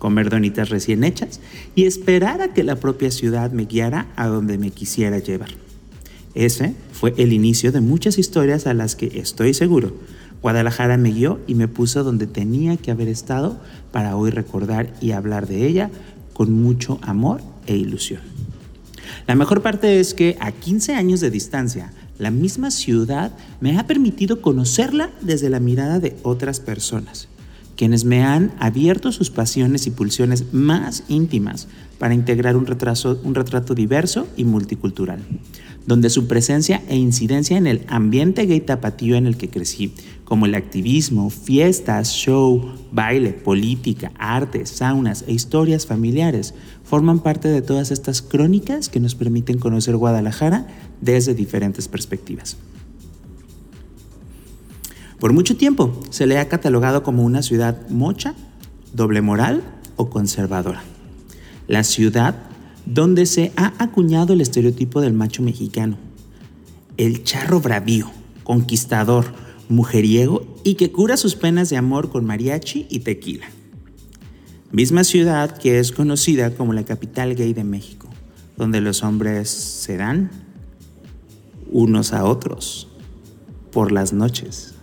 comer 0.00 0.30
donitas 0.30 0.70
recién 0.70 1.04
hechas 1.04 1.40
y 1.76 1.84
esperar 1.84 2.40
a 2.40 2.52
que 2.52 2.64
la 2.64 2.76
propia 2.76 3.12
ciudad 3.12 3.52
me 3.52 3.66
guiara 3.66 4.08
a 4.16 4.26
donde 4.26 4.58
me 4.58 4.72
quisiera 4.72 5.18
llevar. 5.18 5.50
Ese 6.34 6.74
fue 6.92 7.14
el 7.18 7.32
inicio 7.32 7.70
de 7.70 7.80
muchas 7.80 8.18
historias 8.18 8.66
a 8.66 8.74
las 8.74 8.96
que 8.96 9.20
estoy 9.20 9.54
seguro. 9.54 9.94
Guadalajara 10.42 10.96
me 10.96 11.12
guió 11.12 11.38
y 11.46 11.54
me 11.54 11.68
puso 11.68 12.02
donde 12.02 12.26
tenía 12.26 12.76
que 12.78 12.90
haber 12.90 13.08
estado 13.08 13.60
para 13.92 14.16
hoy 14.16 14.30
recordar 14.30 14.92
y 15.00 15.12
hablar 15.12 15.46
de 15.46 15.66
ella 15.66 15.90
con 16.32 16.50
mucho 16.50 16.98
amor 17.02 17.42
e 17.66 17.76
ilusión. 17.76 18.22
La 19.26 19.34
mejor 19.34 19.60
parte 19.60 20.00
es 20.00 20.14
que 20.14 20.36
a 20.40 20.50
15 20.50 20.94
años 20.94 21.20
de 21.20 21.30
distancia, 21.30 21.92
la 22.18 22.30
misma 22.30 22.70
ciudad 22.70 23.32
me 23.60 23.78
ha 23.78 23.86
permitido 23.86 24.40
conocerla 24.40 25.10
desde 25.20 25.50
la 25.50 25.60
mirada 25.60 26.00
de 26.00 26.16
otras 26.22 26.58
personas 26.58 27.29
quienes 27.80 28.04
me 28.04 28.22
han 28.22 28.52
abierto 28.58 29.10
sus 29.10 29.30
pasiones 29.30 29.86
y 29.86 29.90
pulsiones 29.90 30.52
más 30.52 31.02
íntimas 31.08 31.66
para 31.98 32.12
integrar 32.12 32.54
un, 32.54 32.66
un 33.24 33.34
retrato 33.34 33.74
diverso 33.74 34.26
y 34.36 34.44
multicultural, 34.44 35.20
donde 35.86 36.10
su 36.10 36.26
presencia 36.26 36.82
e 36.90 36.96
incidencia 36.98 37.56
en 37.56 37.66
el 37.66 37.86
ambiente 37.88 38.44
gay 38.44 38.60
tapatío 38.60 39.16
en 39.16 39.26
el 39.26 39.38
que 39.38 39.48
crecí, 39.48 39.94
como 40.26 40.44
el 40.44 40.56
activismo, 40.56 41.30
fiestas, 41.30 42.12
show, 42.12 42.70
baile, 42.92 43.32
política, 43.32 44.12
arte, 44.18 44.66
saunas 44.66 45.24
e 45.26 45.32
historias 45.32 45.86
familiares, 45.86 46.52
forman 46.84 47.20
parte 47.20 47.48
de 47.48 47.62
todas 47.62 47.90
estas 47.90 48.20
crónicas 48.20 48.90
que 48.90 49.00
nos 49.00 49.14
permiten 49.14 49.56
conocer 49.56 49.96
Guadalajara 49.96 50.66
desde 51.00 51.32
diferentes 51.32 51.88
perspectivas. 51.88 52.58
Por 55.20 55.34
mucho 55.34 55.54
tiempo 55.54 56.00
se 56.08 56.26
le 56.26 56.38
ha 56.38 56.48
catalogado 56.48 57.02
como 57.02 57.22
una 57.22 57.42
ciudad 57.42 57.88
mocha, 57.90 58.34
doble 58.94 59.20
moral 59.20 59.62
o 59.96 60.08
conservadora. 60.08 60.82
La 61.68 61.84
ciudad 61.84 62.36
donde 62.86 63.26
se 63.26 63.52
ha 63.54 63.74
acuñado 63.78 64.32
el 64.32 64.40
estereotipo 64.40 65.02
del 65.02 65.12
macho 65.12 65.42
mexicano, 65.42 65.98
el 66.96 67.22
charro 67.22 67.60
bravío, 67.60 68.10
conquistador, 68.44 69.26
mujeriego 69.68 70.46
y 70.64 70.74
que 70.74 70.90
cura 70.90 71.18
sus 71.18 71.36
penas 71.36 71.68
de 71.68 71.76
amor 71.76 72.10
con 72.10 72.24
mariachi 72.24 72.86
y 72.88 73.00
tequila. 73.00 73.46
Misma 74.72 75.04
ciudad 75.04 75.58
que 75.58 75.78
es 75.78 75.92
conocida 75.92 76.54
como 76.54 76.72
la 76.72 76.84
capital 76.84 77.34
gay 77.34 77.52
de 77.52 77.64
México, 77.64 78.08
donde 78.56 78.80
los 78.80 79.02
hombres 79.02 79.50
se 79.50 79.98
dan 79.98 80.30
unos 81.70 82.14
a 82.14 82.24
otros 82.24 82.88
por 83.70 83.92
las 83.92 84.14
noches. 84.14 84.74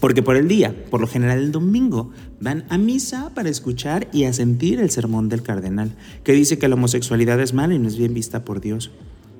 Porque 0.00 0.22
por 0.22 0.36
el 0.36 0.48
día, 0.48 0.74
por 0.90 1.00
lo 1.00 1.06
general 1.06 1.38
el 1.38 1.52
domingo, 1.52 2.10
van 2.40 2.64
a 2.70 2.78
misa 2.78 3.32
para 3.34 3.50
escuchar 3.50 4.08
y 4.12 4.24
a 4.24 4.32
sentir 4.32 4.80
el 4.80 4.90
sermón 4.90 5.28
del 5.28 5.42
cardenal, 5.42 5.94
que 6.24 6.32
dice 6.32 6.58
que 6.58 6.68
la 6.68 6.74
homosexualidad 6.74 7.38
es 7.40 7.52
mala 7.52 7.74
y 7.74 7.78
no 7.78 7.86
es 7.86 7.98
bien 7.98 8.14
vista 8.14 8.44
por 8.44 8.62
Dios. 8.62 8.90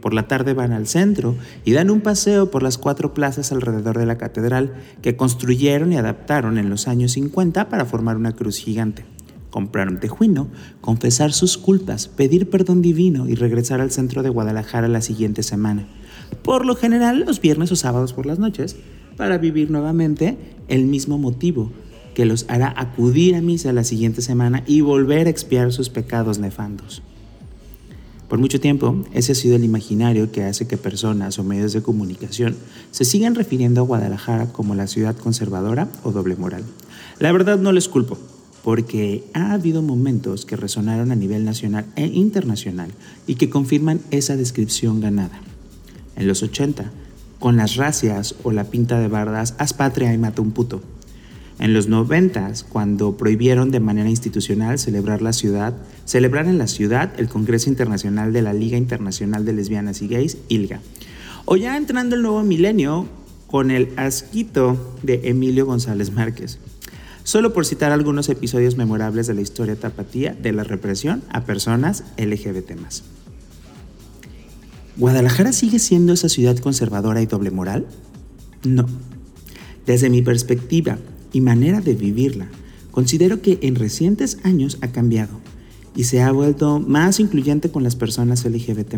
Por 0.02 0.14
la 0.14 0.28
tarde 0.28 0.54
van 0.54 0.72
al 0.72 0.86
centro 0.86 1.34
y 1.64 1.72
dan 1.72 1.90
un 1.90 2.00
paseo 2.00 2.50
por 2.50 2.62
las 2.62 2.78
cuatro 2.78 3.12
plazas 3.14 3.52
alrededor 3.52 3.98
de 3.98 4.06
la 4.06 4.18
catedral 4.18 4.74
que 5.02 5.16
construyeron 5.16 5.92
y 5.92 5.96
adaptaron 5.96 6.58
en 6.58 6.70
los 6.70 6.88
años 6.88 7.12
50 7.12 7.68
para 7.68 7.84
formar 7.86 8.16
una 8.16 8.32
cruz 8.32 8.58
gigante. 8.58 9.04
Comprar 9.50 9.88
un 9.88 9.98
tejuino, 9.98 10.48
confesar 10.80 11.32
sus 11.32 11.58
culpas, 11.58 12.08
pedir 12.08 12.48
perdón 12.48 12.82
divino 12.82 13.28
y 13.28 13.34
regresar 13.34 13.80
al 13.80 13.90
centro 13.90 14.22
de 14.22 14.30
Guadalajara 14.30 14.88
la 14.88 15.02
siguiente 15.02 15.42
semana. 15.42 15.86
Por 16.42 16.64
lo 16.64 16.76
general 16.76 17.24
los 17.26 17.40
viernes 17.40 17.72
o 17.72 17.76
sábados 17.76 18.12
por 18.12 18.26
las 18.26 18.38
noches, 18.38 18.76
para 19.20 19.36
vivir 19.36 19.70
nuevamente 19.70 20.38
el 20.68 20.86
mismo 20.86 21.18
motivo 21.18 21.70
que 22.14 22.24
los 22.24 22.46
hará 22.48 22.72
acudir 22.74 23.34
a 23.34 23.42
misa 23.42 23.70
la 23.74 23.84
siguiente 23.84 24.22
semana 24.22 24.64
y 24.66 24.80
volver 24.80 25.26
a 25.26 25.30
expiar 25.30 25.74
sus 25.74 25.90
pecados 25.90 26.38
nefandos. 26.38 27.02
Por 28.30 28.38
mucho 28.38 28.60
tiempo, 28.60 29.04
ese 29.12 29.32
ha 29.32 29.34
sido 29.34 29.56
el 29.56 29.64
imaginario 29.64 30.32
que 30.32 30.44
hace 30.44 30.66
que 30.66 30.78
personas 30.78 31.38
o 31.38 31.44
medios 31.44 31.74
de 31.74 31.82
comunicación 31.82 32.56
se 32.92 33.04
sigan 33.04 33.34
refiriendo 33.34 33.82
a 33.82 33.84
Guadalajara 33.84 34.46
como 34.54 34.74
la 34.74 34.86
ciudad 34.86 35.14
conservadora 35.14 35.90
o 36.02 36.12
doble 36.12 36.36
moral. 36.36 36.64
La 37.18 37.30
verdad 37.30 37.58
no 37.58 37.72
les 37.72 37.90
culpo, 37.90 38.16
porque 38.64 39.24
ha 39.34 39.52
habido 39.52 39.82
momentos 39.82 40.46
que 40.46 40.56
resonaron 40.56 41.12
a 41.12 41.14
nivel 41.14 41.44
nacional 41.44 41.84
e 41.94 42.06
internacional 42.06 42.90
y 43.26 43.34
que 43.34 43.50
confirman 43.50 44.00
esa 44.12 44.38
descripción 44.38 45.02
ganada. 45.02 45.42
En 46.16 46.26
los 46.26 46.42
80, 46.42 46.90
con 47.40 47.56
las 47.56 47.74
racias 47.74 48.36
o 48.44 48.52
la 48.52 48.64
pinta 48.64 49.00
de 49.00 49.08
bardas, 49.08 49.56
haz 49.58 49.72
patria 49.72 50.14
y 50.14 50.18
mata 50.18 50.42
un 50.42 50.52
puto. 50.52 50.80
En 51.58 51.74
los 51.74 51.88
90, 51.88 52.52
cuando 52.68 53.16
prohibieron 53.16 53.70
de 53.70 53.80
manera 53.80 54.08
institucional 54.08 54.78
celebrar 54.78 55.20
la 55.20 55.32
ciudad, 55.32 55.74
celebrar 56.04 56.46
en 56.46 56.58
la 56.58 56.66
ciudad 56.66 57.12
el 57.18 57.28
Congreso 57.28 57.68
Internacional 57.68 58.32
de 58.32 58.42
la 58.42 58.52
Liga 58.52 58.78
Internacional 58.78 59.44
de 59.44 59.54
Lesbianas 59.54 60.00
y 60.00 60.08
Gays, 60.08 60.38
ILGA. 60.48 60.80
O 61.46 61.56
ya 61.56 61.76
entrando 61.76 62.14
el 62.14 62.22
nuevo 62.22 62.42
milenio 62.42 63.08
con 63.46 63.70
el 63.70 63.88
asquito 63.96 64.94
de 65.02 65.22
Emilio 65.24 65.66
González 65.66 66.12
Márquez. 66.12 66.58
Solo 67.24 67.52
por 67.52 67.66
citar 67.66 67.92
algunos 67.92 68.28
episodios 68.28 68.76
memorables 68.76 69.26
de 69.26 69.34
la 69.34 69.40
historia 69.40 69.76
tapatía 69.76 70.34
de 70.34 70.52
la 70.52 70.64
represión 70.64 71.22
a 71.30 71.44
personas 71.44 72.04
LGBT. 72.16 72.72
¿Guadalajara 75.00 75.54
sigue 75.54 75.78
siendo 75.78 76.12
esa 76.12 76.28
ciudad 76.28 76.58
conservadora 76.58 77.22
y 77.22 77.26
doble 77.26 77.50
moral? 77.50 77.86
No. 78.64 78.84
Desde 79.86 80.10
mi 80.10 80.20
perspectiva 80.20 80.98
y 81.32 81.40
manera 81.40 81.80
de 81.80 81.94
vivirla, 81.94 82.50
considero 82.90 83.40
que 83.40 83.58
en 83.62 83.76
recientes 83.76 84.36
años 84.42 84.76
ha 84.82 84.88
cambiado 84.88 85.40
y 85.96 86.04
se 86.04 86.20
ha 86.20 86.30
vuelto 86.32 86.80
más 86.80 87.18
incluyente 87.18 87.70
con 87.70 87.82
las 87.82 87.96
personas 87.96 88.44
LGBT 88.44 88.94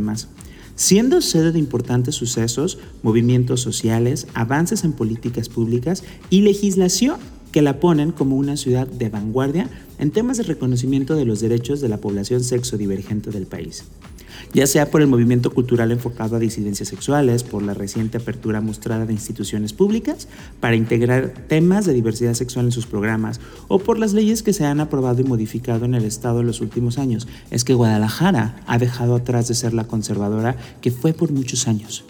siendo 0.74 1.20
sede 1.20 1.52
de 1.52 1.60
importantes 1.60 2.16
sucesos, 2.16 2.78
movimientos 3.04 3.60
sociales, 3.60 4.26
avances 4.34 4.82
en 4.82 4.94
políticas 4.94 5.48
públicas 5.48 6.02
y 6.30 6.40
legislación 6.40 7.20
que 7.52 7.62
la 7.62 7.78
ponen 7.78 8.10
como 8.10 8.34
una 8.34 8.56
ciudad 8.56 8.88
de 8.88 9.08
vanguardia 9.08 9.70
en 10.00 10.10
temas 10.10 10.38
de 10.38 10.42
reconocimiento 10.42 11.14
de 11.14 11.26
los 11.26 11.38
derechos 11.38 11.80
de 11.80 11.88
la 11.88 11.98
población 11.98 12.42
sexodivergente 12.42 13.30
del 13.30 13.46
país 13.46 13.84
ya 14.52 14.66
sea 14.66 14.90
por 14.90 15.00
el 15.00 15.06
movimiento 15.06 15.50
cultural 15.50 15.92
enfocado 15.92 16.36
a 16.36 16.38
disidencias 16.38 16.88
sexuales, 16.88 17.42
por 17.42 17.62
la 17.62 17.74
reciente 17.74 18.18
apertura 18.18 18.60
mostrada 18.60 19.06
de 19.06 19.12
instituciones 19.12 19.72
públicas 19.72 20.28
para 20.60 20.76
integrar 20.76 21.28
temas 21.48 21.84
de 21.86 21.92
diversidad 21.92 22.34
sexual 22.34 22.66
en 22.66 22.72
sus 22.72 22.86
programas, 22.86 23.40
o 23.68 23.78
por 23.78 23.98
las 23.98 24.12
leyes 24.12 24.42
que 24.42 24.52
se 24.52 24.64
han 24.64 24.80
aprobado 24.80 25.20
y 25.20 25.24
modificado 25.24 25.84
en 25.84 25.94
el 25.94 26.04
Estado 26.04 26.40
en 26.40 26.46
los 26.46 26.60
últimos 26.60 26.98
años. 26.98 27.28
Es 27.50 27.64
que 27.64 27.74
Guadalajara 27.74 28.62
ha 28.66 28.78
dejado 28.78 29.16
atrás 29.16 29.48
de 29.48 29.54
ser 29.54 29.74
la 29.74 29.84
conservadora 29.84 30.56
que 30.80 30.90
fue 30.90 31.12
por 31.12 31.32
muchos 31.32 31.68
años, 31.68 32.04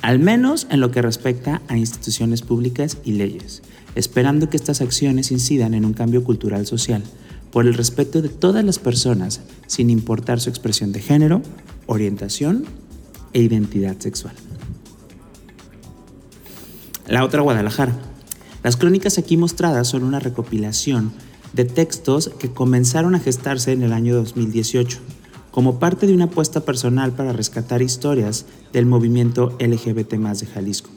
al 0.00 0.18
menos 0.18 0.66
en 0.70 0.80
lo 0.80 0.90
que 0.90 1.02
respecta 1.02 1.62
a 1.68 1.76
instituciones 1.76 2.42
públicas 2.42 2.98
y 3.04 3.12
leyes, 3.12 3.62
esperando 3.94 4.48
que 4.48 4.56
estas 4.56 4.80
acciones 4.80 5.30
incidan 5.30 5.74
en 5.74 5.84
un 5.84 5.92
cambio 5.92 6.24
cultural 6.24 6.66
social 6.66 7.02
por 7.52 7.66
el 7.66 7.74
respeto 7.74 8.22
de 8.22 8.30
todas 8.30 8.64
las 8.64 8.78
personas, 8.78 9.42
sin 9.66 9.90
importar 9.90 10.40
su 10.40 10.48
expresión 10.48 10.90
de 10.90 11.00
género, 11.00 11.42
orientación 11.86 12.64
e 13.32 13.40
identidad 13.40 13.98
sexual. 13.98 14.34
La 17.06 17.24
otra 17.24 17.42
Guadalajara. 17.42 17.94
Las 18.62 18.76
crónicas 18.76 19.18
aquí 19.18 19.36
mostradas 19.36 19.88
son 19.88 20.02
una 20.02 20.18
recopilación 20.18 21.12
de 21.52 21.64
textos 21.64 22.30
que 22.38 22.50
comenzaron 22.50 23.14
a 23.14 23.20
gestarse 23.20 23.72
en 23.72 23.82
el 23.82 23.92
año 23.92 24.14
2018 24.14 24.98
como 25.50 25.78
parte 25.78 26.06
de 26.06 26.14
una 26.14 26.24
apuesta 26.24 26.64
personal 26.64 27.12
para 27.12 27.32
rescatar 27.32 27.82
historias 27.82 28.46
del 28.72 28.86
movimiento 28.86 29.56
LGBT 29.60 30.14
de 30.14 30.46
Jalisco. 30.46 30.88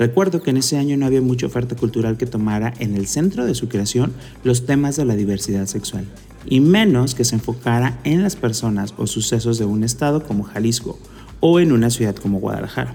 Recuerdo 0.00 0.42
que 0.42 0.48
en 0.48 0.56
ese 0.56 0.78
año 0.78 0.96
no 0.96 1.04
había 1.04 1.20
mucha 1.20 1.44
oferta 1.44 1.76
cultural 1.76 2.16
que 2.16 2.24
tomara 2.24 2.72
en 2.78 2.96
el 2.96 3.06
centro 3.06 3.44
de 3.44 3.54
su 3.54 3.68
creación 3.68 4.14
los 4.44 4.64
temas 4.64 4.96
de 4.96 5.04
la 5.04 5.14
diversidad 5.14 5.66
sexual 5.66 6.06
y 6.46 6.60
menos 6.60 7.14
que 7.14 7.26
se 7.26 7.34
enfocara 7.34 8.00
en 8.04 8.22
las 8.22 8.34
personas 8.34 8.94
o 8.96 9.06
sucesos 9.06 9.58
de 9.58 9.66
un 9.66 9.84
estado 9.84 10.22
como 10.22 10.44
Jalisco 10.44 10.98
o 11.40 11.60
en 11.60 11.70
una 11.70 11.90
ciudad 11.90 12.16
como 12.16 12.40
Guadalajara. 12.40 12.94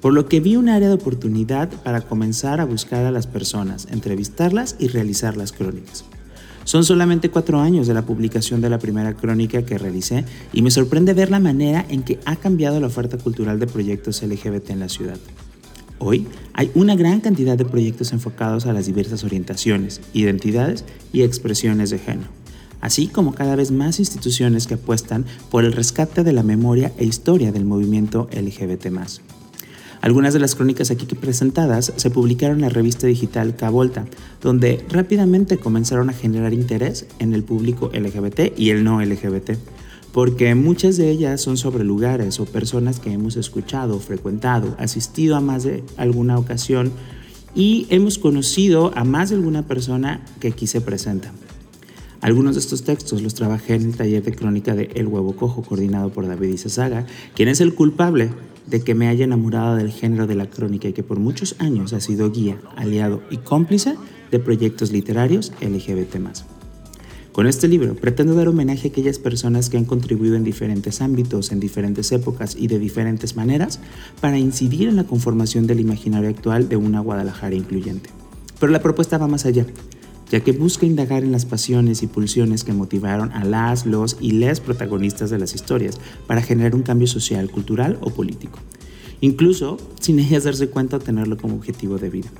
Por 0.00 0.12
lo 0.12 0.28
que 0.28 0.38
vi 0.38 0.54
un 0.54 0.68
área 0.68 0.86
de 0.86 0.94
oportunidad 0.94 1.70
para 1.82 2.02
comenzar 2.02 2.60
a 2.60 2.66
buscar 2.66 3.04
a 3.04 3.10
las 3.10 3.26
personas, 3.26 3.88
entrevistarlas 3.90 4.76
y 4.78 4.86
realizar 4.86 5.36
las 5.36 5.50
crónicas. 5.50 6.04
Son 6.62 6.84
solamente 6.84 7.30
cuatro 7.30 7.58
años 7.58 7.88
de 7.88 7.94
la 7.94 8.06
publicación 8.06 8.60
de 8.60 8.70
la 8.70 8.78
primera 8.78 9.14
crónica 9.14 9.66
que 9.66 9.76
realicé 9.76 10.24
y 10.52 10.62
me 10.62 10.70
sorprende 10.70 11.14
ver 11.14 11.32
la 11.32 11.40
manera 11.40 11.84
en 11.88 12.04
que 12.04 12.20
ha 12.26 12.36
cambiado 12.36 12.78
la 12.78 12.86
oferta 12.86 13.18
cultural 13.18 13.58
de 13.58 13.66
proyectos 13.66 14.22
LGBT 14.22 14.70
en 14.70 14.78
la 14.78 14.88
ciudad. 14.88 15.18
Hoy 15.98 16.26
hay 16.52 16.70
una 16.74 16.96
gran 16.96 17.20
cantidad 17.20 17.56
de 17.56 17.64
proyectos 17.64 18.12
enfocados 18.12 18.66
a 18.66 18.72
las 18.72 18.86
diversas 18.86 19.24
orientaciones, 19.24 20.00
identidades 20.12 20.84
y 21.12 21.22
expresiones 21.22 21.90
de 21.90 21.98
género 21.98 22.28
así 22.84 23.06
como 23.06 23.32
cada 23.32 23.56
vez 23.56 23.70
más 23.70 23.98
instituciones 23.98 24.66
que 24.66 24.74
apuestan 24.74 25.24
por 25.50 25.64
el 25.64 25.72
rescate 25.72 26.22
de 26.22 26.34
la 26.34 26.42
memoria 26.42 26.92
e 26.98 27.06
historia 27.06 27.50
del 27.50 27.64
movimiento 27.64 28.28
LGBT. 28.30 28.88
Algunas 30.02 30.34
de 30.34 30.38
las 30.38 30.54
crónicas 30.54 30.90
aquí 30.90 31.06
presentadas 31.06 31.94
se 31.96 32.10
publicaron 32.10 32.58
en 32.58 32.62
la 32.64 32.68
revista 32.68 33.06
digital 33.06 33.56
Cavolta, 33.56 34.04
donde 34.42 34.84
rápidamente 34.90 35.56
comenzaron 35.56 36.10
a 36.10 36.12
generar 36.12 36.52
interés 36.52 37.06
en 37.20 37.32
el 37.32 37.42
público 37.42 37.90
LGBT 37.94 38.52
y 38.54 38.68
el 38.68 38.84
no 38.84 39.00
LGBT, 39.00 39.52
porque 40.14 40.54
muchas 40.54 40.96
de 40.96 41.10
ellas 41.10 41.40
son 41.40 41.56
sobre 41.56 41.82
lugares 41.82 42.38
o 42.38 42.46
personas 42.46 43.00
que 43.00 43.10
hemos 43.10 43.36
escuchado, 43.36 43.98
frecuentado, 43.98 44.76
asistido 44.78 45.34
a 45.34 45.40
más 45.40 45.64
de 45.64 45.82
alguna 45.96 46.38
ocasión 46.38 46.92
y 47.52 47.88
hemos 47.90 48.18
conocido 48.18 48.92
a 48.94 49.02
más 49.02 49.30
de 49.30 49.36
alguna 49.36 49.66
persona 49.66 50.24
que 50.38 50.48
aquí 50.48 50.68
se 50.68 50.80
presenta. 50.80 51.32
Algunos 52.20 52.54
de 52.54 52.60
estos 52.60 52.84
textos 52.84 53.22
los 53.22 53.34
trabajé 53.34 53.74
en 53.74 53.82
el 53.82 53.96
taller 53.96 54.22
de 54.22 54.36
crónica 54.36 54.76
de 54.76 54.88
El 54.94 55.08
Huevo 55.08 55.34
Cojo, 55.34 55.62
coordinado 55.62 56.10
por 56.10 56.28
David 56.28 56.54
Izazaga, 56.54 57.06
quien 57.34 57.48
es 57.48 57.60
el 57.60 57.74
culpable 57.74 58.30
de 58.68 58.82
que 58.82 58.94
me 58.94 59.08
haya 59.08 59.24
enamorado 59.24 59.74
del 59.74 59.90
género 59.90 60.28
de 60.28 60.36
la 60.36 60.48
crónica 60.48 60.86
y 60.88 60.92
que 60.92 61.02
por 61.02 61.18
muchos 61.18 61.56
años 61.58 61.92
ha 61.92 62.00
sido 62.00 62.30
guía, 62.30 62.56
aliado 62.76 63.20
y 63.30 63.38
cómplice 63.38 63.96
de 64.30 64.38
proyectos 64.38 64.92
literarios 64.92 65.52
LGBT. 65.60 66.53
Con 67.34 67.48
este 67.48 67.66
libro 67.66 67.96
pretendo 67.96 68.36
dar 68.36 68.46
homenaje 68.46 68.86
a 68.86 68.90
aquellas 68.92 69.18
personas 69.18 69.68
que 69.68 69.76
han 69.76 69.86
contribuido 69.86 70.36
en 70.36 70.44
diferentes 70.44 71.00
ámbitos, 71.00 71.50
en 71.50 71.58
diferentes 71.58 72.12
épocas 72.12 72.54
y 72.56 72.68
de 72.68 72.78
diferentes 72.78 73.34
maneras 73.34 73.80
para 74.20 74.38
incidir 74.38 74.86
en 74.86 74.94
la 74.94 75.02
conformación 75.02 75.66
del 75.66 75.80
imaginario 75.80 76.30
actual 76.30 76.68
de 76.68 76.76
una 76.76 77.00
Guadalajara 77.00 77.56
incluyente. 77.56 78.08
Pero 78.60 78.70
la 78.70 78.80
propuesta 78.80 79.18
va 79.18 79.26
más 79.26 79.46
allá, 79.46 79.66
ya 80.30 80.44
que 80.44 80.52
busca 80.52 80.86
indagar 80.86 81.24
en 81.24 81.32
las 81.32 81.44
pasiones 81.44 82.04
y 82.04 82.06
pulsiones 82.06 82.62
que 82.62 82.72
motivaron 82.72 83.32
a 83.32 83.42
las, 83.42 83.84
los 83.84 84.16
y 84.20 84.30
les 84.30 84.60
protagonistas 84.60 85.28
de 85.30 85.40
las 85.40 85.56
historias 85.56 85.98
para 86.28 86.40
generar 86.40 86.76
un 86.76 86.82
cambio 86.82 87.08
social, 87.08 87.50
cultural 87.50 87.98
o 88.00 88.10
político, 88.10 88.60
incluso 89.20 89.78
sin 89.98 90.20
ellas 90.20 90.44
darse 90.44 90.68
cuenta 90.68 90.98
o 90.98 91.00
tenerlo 91.00 91.36
como 91.36 91.56
objetivo 91.56 91.98
de 91.98 92.10
vida. 92.10 92.30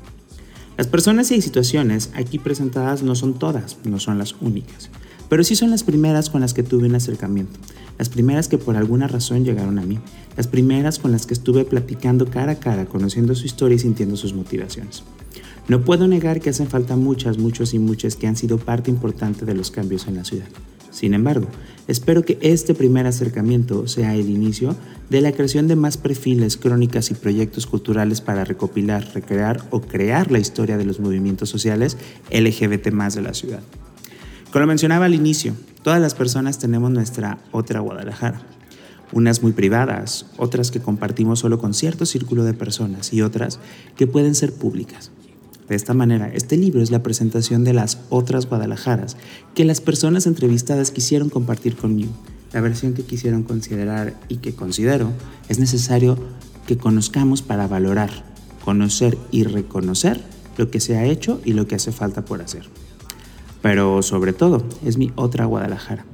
Las 0.77 0.89
personas 0.89 1.31
y 1.31 1.41
situaciones 1.41 2.11
aquí 2.15 2.41
presentadas 2.41 3.05
no 3.05 3.15
son 3.15 3.35
todas, 3.35 3.77
no 3.85 4.01
son 4.01 4.19
las 4.19 4.35
únicas, 4.41 4.91
pero 5.29 5.45
sí 5.45 5.55
son 5.55 5.71
las 5.71 5.85
primeras 5.85 6.31
con 6.31 6.41
las 6.41 6.53
que 6.53 6.65
tuve 6.65 6.89
un 6.89 6.97
acercamiento, 6.97 7.61
las 7.97 8.09
primeras 8.09 8.49
que 8.49 8.59
por 8.59 8.77
alguna 8.77 9.07
razón 9.07 9.45
llegaron 9.45 9.79
a 9.79 9.83
mí, 9.83 10.01
las 10.37 10.49
primeras 10.49 10.99
con 10.99 11.13
las 11.13 11.27
que 11.27 11.35
estuve 11.35 11.65
platicando 11.65 12.29
cara 12.29 12.53
a 12.53 12.59
cara, 12.59 12.87
conociendo 12.87 13.37
su 13.37 13.47
historia 13.47 13.77
y 13.77 13.79
sintiendo 13.79 14.17
sus 14.17 14.35
motivaciones. 14.35 15.05
No 15.69 15.85
puedo 15.85 16.09
negar 16.09 16.41
que 16.41 16.51
hacen 16.51 16.67
falta 16.67 16.97
muchas, 16.97 17.39
muchos 17.39 17.73
y 17.73 17.79
muchas 17.79 18.17
que 18.17 18.27
han 18.27 18.37
sido 18.37 18.59
parte 18.59 18.91
importante 18.91 19.45
de 19.45 19.55
los 19.55 19.71
cambios 19.71 20.09
en 20.09 20.17
la 20.17 20.25
ciudad. 20.25 20.49
Sin 20.91 21.15
embargo, 21.15 21.47
espero 21.89 22.25
que 22.25 22.39
este 22.41 22.75
primer 22.75 23.07
acercamiento 23.07 23.87
sea 23.89 24.15
el 24.15 24.31
inicio 24.31 24.77
de 25.11 25.21
la 25.21 25.33
creación 25.33 25.69
de 25.69 25.77
más 25.77 25.97
perfiles, 25.97 26.57
crónicas 26.57 27.11
y 27.11 27.15
proyectos 27.15 27.67
culturales 27.67 28.21
para 28.21 28.45
recopilar, 28.45 29.07
recrear 29.15 29.67
o 29.71 29.81
crear 29.81 30.31
la 30.31 30.39
historia 30.39 30.77
de 30.77 30.85
los 30.85 31.01
movimientos 31.01 31.49
sociales 31.49 31.97
LGBT 32.31 32.91
más 32.91 33.15
de 33.15 33.23
la 33.23 33.35
ciudad. 33.35 33.61
Como 34.53 34.67
mencionaba 34.67 35.07
al 35.07 35.15
inicio, 35.15 35.55
todas 35.83 36.01
las 36.01 36.15
personas 36.15 36.59
tenemos 36.59 36.91
nuestra 36.91 37.39
otra 37.51 37.81
Guadalajara. 37.81 38.41
Unas 39.13 39.43
muy 39.43 39.53
privadas, 39.53 40.27
otras 40.37 40.71
que 40.71 40.81
compartimos 40.81 41.41
solo 41.41 41.59
con 41.59 41.75
cierto 41.75 42.07
círculo 42.07 42.45
de 42.45 42.55
personas 42.55 43.13
y 43.13 43.23
otras 43.23 43.59
que 43.97 44.07
pueden 44.07 44.35
ser 44.35 44.53
públicas. 44.53 45.11
De 45.69 45.77
esta 45.77 45.95
manera, 45.95 46.29
este 46.29 46.57
libro 46.57 46.83
es 46.83 46.91
la 46.91 47.03
presentación 47.03 47.65
de 47.65 47.73
las 47.73 47.99
otras 48.11 48.47
Guadalajaras 48.47 49.17
que 49.55 49.65
las 49.65 49.81
personas 49.81 50.27
entrevistadas 50.27 50.91
quisieron 50.91 51.31
compartir 51.31 51.77
conmigo. 51.77 52.13
La 52.53 52.61
versión 52.61 52.93
que 52.93 53.05
quisieron 53.05 53.43
considerar 53.43 54.15
y 54.29 54.37
que 54.37 54.55
considero 54.55 55.11
es 55.49 55.59
necesario 55.59 56.19
que 56.67 56.77
conozcamos 56.77 57.41
para 57.41 57.67
valorar, 57.67 58.11
conocer 58.65 59.17
y 59.31 59.45
reconocer 59.45 60.21
lo 60.59 60.71
que 60.71 60.81
se 60.81 60.97
ha 60.97 61.07
hecho 61.07 61.41
y 61.45 61.55
lo 61.55 61.67
que 61.67 61.75
hace 61.77 61.93
falta 61.93 62.25
por 62.25 62.43
hacer. 62.43 62.69
Pero 63.63 64.03
sobre 64.03 64.35
todo, 64.35 64.63
es 64.85 64.99
mi 64.99 65.13
otra 65.17 65.47
Guadalajara, 65.47 66.05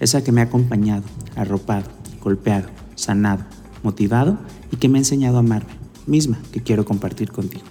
esa 0.00 0.22
que 0.22 0.32
me 0.32 0.42
ha 0.42 0.44
acompañado, 0.44 1.04
arropado, 1.34 1.88
golpeado, 2.22 2.68
sanado, 2.94 3.44
motivado 3.82 4.38
y 4.70 4.76
que 4.76 4.88
me 4.88 4.98
ha 4.98 5.00
enseñado 5.00 5.36
a 5.36 5.40
amarme, 5.40 5.72
misma 6.06 6.38
que 6.52 6.62
quiero 6.62 6.84
compartir 6.84 7.32
contigo. 7.32 7.64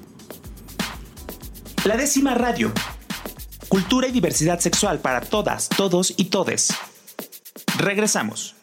La 1.87 1.95
décima 1.95 2.33
radio. 2.33 2.73
Cultura 3.69 4.09
y 4.09 4.11
diversidad 4.11 4.59
sexual 4.59 4.99
para 4.99 5.21
todas, 5.21 5.69
todos 5.69 6.13
y 6.17 6.25
todes. 6.25 6.67
Regresamos. 7.77 8.56